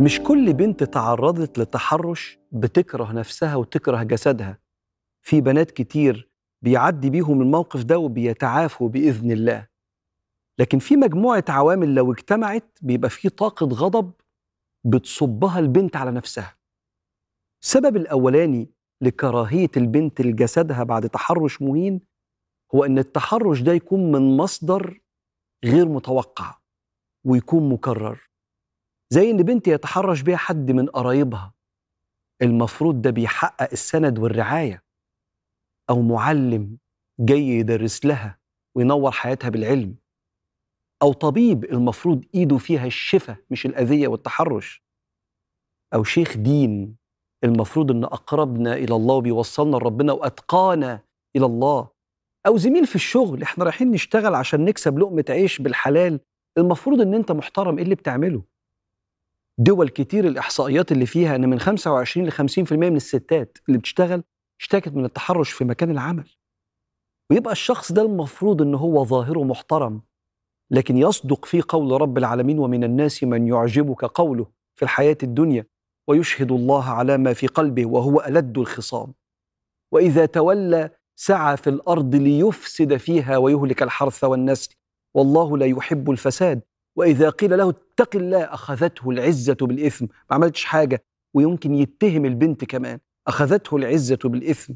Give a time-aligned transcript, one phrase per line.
[0.00, 4.58] مش كل بنت تعرضت لتحرش بتكره نفسها وتكره جسدها.
[5.22, 6.30] في بنات كتير
[6.62, 9.68] بيعدي بيهم الموقف ده وبيتعافوا بإذن الله.
[10.58, 14.12] لكن في مجموعة عوامل لو اجتمعت بيبقى في طاقة غضب
[14.84, 16.56] بتصبها البنت على نفسها.
[17.62, 22.00] السبب الأولاني لكراهية البنت لجسدها بعد تحرش مهين
[22.74, 25.00] هو إن التحرش ده يكون من مصدر
[25.64, 26.58] غير متوقع
[27.24, 28.29] ويكون مكرر.
[29.12, 31.54] زي إن بنت يتحرش بيها حد من قرايبها.
[32.42, 34.82] المفروض ده بيحقق السند والرعاية.
[35.90, 36.78] أو معلم
[37.20, 38.38] جاي يدرس لها
[38.76, 39.96] وينور حياتها بالعلم.
[41.02, 44.84] أو طبيب المفروض إيده فيها الشفاء مش الأذية والتحرش.
[45.94, 46.96] أو شيخ دين
[47.44, 51.02] المفروض إن أقربنا إلى الله وبيوصلنا لربنا وأتقانا
[51.36, 51.88] إلى الله.
[52.46, 56.20] أو زميل في الشغل إحنا رايحين نشتغل عشان نكسب لقمة عيش بالحلال.
[56.58, 58.49] المفروض إن أنت محترم إيه اللي بتعمله؟
[59.62, 64.22] دول كتير الإحصائيات اللي فيها إن من 25 ل 50% من الستات اللي بتشتغل
[64.60, 66.28] اشتكت من التحرش في مكان العمل.
[67.30, 70.02] ويبقى الشخص ده المفروض إن هو ظاهره محترم
[70.70, 75.66] لكن يصدق في قول رب العالمين ومن الناس من يعجبك قوله في الحياة الدنيا
[76.08, 79.14] ويشهد الله على ما في قلبه وهو ألد الخصام.
[79.92, 84.74] وإذا تولى سعى في الأرض ليفسد فيها ويهلك الحرث والنسل
[85.14, 86.60] والله لا يحب الفساد.
[86.96, 90.04] وإذا قيل له اتق الله أخذته العزة بالإثم.
[90.04, 91.04] ما عملتش حاجة.
[91.34, 92.98] ويمكن يتهم البنت كمان.
[93.26, 94.74] أخذته العزة بالإثم.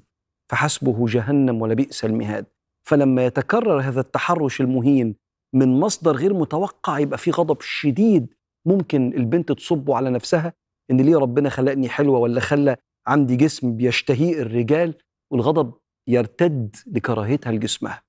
[0.51, 2.47] فحسبه جهنم ولبئس المهاد.
[2.87, 5.17] فلما يتكرر هذا التحرش المهين
[5.53, 8.35] من مصدر غير متوقع يبقى في غضب شديد
[8.67, 10.53] ممكن البنت تصبه على نفسها.
[10.91, 12.77] إن ليه ربنا خلقني حلوة ولا خلى
[13.07, 14.95] عندي جسم بيشتهيه الرجال؟
[15.31, 15.75] والغضب
[16.09, 18.03] يرتد لكراهيتها لجسمها.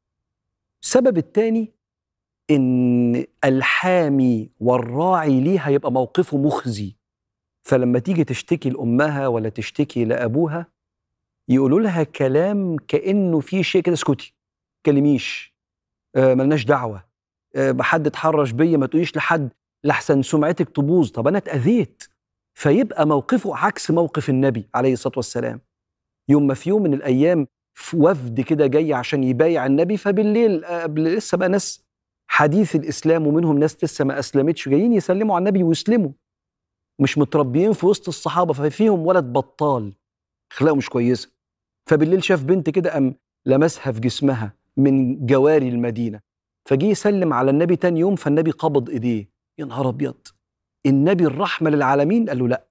[0.84, 1.75] السبب الثاني
[2.52, 6.96] إن الحامي والراعي ليها يبقى موقفه مخزي.
[7.68, 10.68] فلما تيجي تشتكي لأمها ولا تشتكي لأبوها
[11.50, 14.34] يقولوا لها كلام كأنه في شيء كده اسكتي
[14.86, 15.56] كلميش
[16.16, 17.06] آه ملناش دعوة
[17.56, 19.50] آه حد اتحرش بيا ما تقوليش لحد
[19.84, 21.10] لحسن سمعتك تبوظ.
[21.12, 22.04] طب أنا اتأذيت.
[22.58, 25.62] فيبقى موقفه عكس موقف النبي عليه الصلاة والسلام.
[26.30, 31.04] يوم ما في يوم من الأيام في وفد كده جاي عشان يبايع النبي فبالليل قبل
[31.04, 31.85] لسه بقى ناس
[32.36, 36.12] حديث الإسلام ومنهم ناس لسه ما أسلمتش جايين يسلموا على النبي ويسلموا.
[37.02, 39.94] مش متربيين في وسط الصحابة ففيهم ولد بطال
[40.52, 41.32] أخلاقه مش كويسة.
[41.90, 43.16] فبالليل شاف بنت كده قام
[43.46, 46.22] لمسها في جسمها من جواري المدينة.
[46.70, 49.30] فجه يسلم على النبي تاني يوم فالنبي قبض إيديه.
[49.60, 50.28] يا نهار أبيض!
[50.86, 52.68] النبي الرحمة للعالمين؟ قال له لا.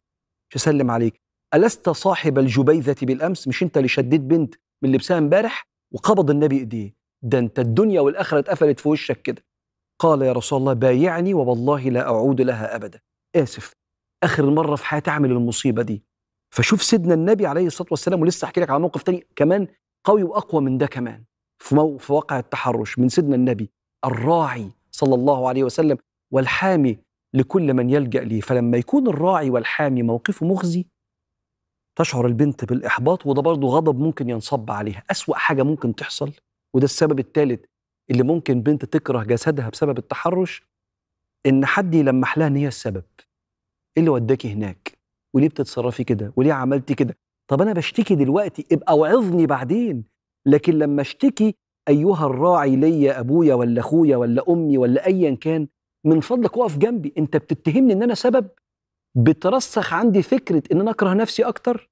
[0.50, 1.22] مش هسلم عليك؟
[1.54, 6.94] ألست صاحب الجبيذة بالأمس؟ مش أنت اللي شديت بنت من لبسها امبارح وقبض النبي إيديه؟
[7.22, 9.42] ده أنت الدنيا والآخرة اتقفلت في وشك كده.
[9.98, 13.00] قال يا رسول الله بايعني ووالله لا أعود لها أبدا.
[13.36, 13.72] آسف.
[14.22, 16.02] آخر مرة في حياتي أعمل المصيبة دي.
[16.54, 19.68] فشوف سيدنا النبي عليه الصلاة والسلام ولسه أحكي لك على موقف تاني كمان
[20.04, 21.24] قوي وأقوى من ده كمان.
[21.58, 23.70] في, في واقع التحرش من سيدنا النبي
[24.04, 25.98] الراعي صلى الله عليه وسلم
[26.30, 26.98] والحامي
[27.34, 28.40] لكل من يلجأ ليه.
[28.40, 30.86] فلما يكون الراعي والحامي موقفه مخزي
[31.98, 35.02] تشعر البنت بالإحباط وده برضه غضب ممكن ينصب عليها.
[35.10, 36.32] أسوأ حاجة ممكن تحصل
[36.74, 37.64] وده السبب الثالث
[38.10, 40.62] اللي ممكن بنت تكره جسدها بسبب التحرش
[41.46, 43.04] إن حد يلمح لها إن هي السبب.
[43.96, 44.98] إيه اللي وداكي هناك؟
[45.34, 47.16] وليه بتتصرفي كده؟ وليه عملتي كده؟
[47.48, 50.04] طب أنا بشتكي دلوقتي ابقى وعظني بعدين.
[50.46, 51.54] لكن لما أشتكي
[51.88, 55.68] أيها الراعي ليا أبويا ولا أخويا ولا أمي ولا أيا كان
[56.04, 57.12] من فضلك وقف جنبي.
[57.18, 58.48] أنت بتتهمني إن أنا سبب؟
[59.14, 61.90] بترسخ عندي فكرة إن أنا أكره نفسي أكتر؟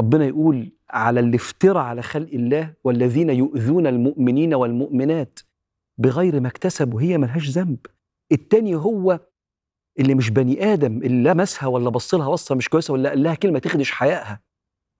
[0.00, 5.40] ربنا يقول على اللي افترى على خلق الله والذين يؤذون المؤمنين والمؤمنات
[5.98, 7.78] بغير ما اكتسبوا هي ملهاش ذنب.
[8.32, 9.20] التاني هو
[9.98, 13.34] اللي مش بني آدم اللي لمسها ولا بص لها بصه مش كويسة ولا قال لها
[13.34, 14.40] كلمة تخدش حيائها.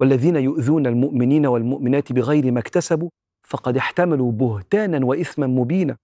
[0.00, 3.08] والذين يؤذون المؤمنين والمؤمنات بغير ما اكتسبوا
[3.46, 5.96] فقد احتملوا بهتانا وإثما مبينا.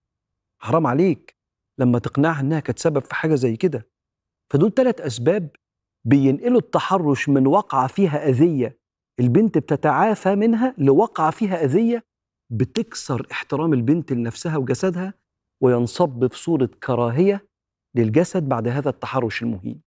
[0.62, 1.36] حرام عليك.
[1.78, 3.88] لما تقنعها إنها كانت سبب في حاجة زي كده.
[4.52, 5.48] فدول ثلاث أسباب
[6.04, 8.85] بينقلوا التحرش من وقعه فيها أذية
[9.20, 12.04] البنت بتتعافى منها لوقعه فيها أذية
[12.52, 15.14] بتكسر احترام البنت لنفسها وجسدها
[15.62, 17.48] وينصب في صورة كراهية
[17.94, 19.82] للجسد بعد هذا التحرش المهين.